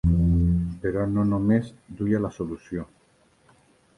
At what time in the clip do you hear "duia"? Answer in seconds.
2.01-2.21